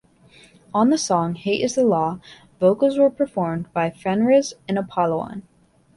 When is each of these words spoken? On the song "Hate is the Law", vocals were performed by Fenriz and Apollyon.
On 0.73 0.89
the 0.89 0.97
song 0.97 1.35
"Hate 1.35 1.63
is 1.63 1.75
the 1.75 1.83
Law", 1.83 2.19
vocals 2.59 2.97
were 2.97 3.11
performed 3.11 3.71
by 3.71 3.91
Fenriz 3.91 4.53
and 4.67 4.79
Apollyon. 4.79 5.43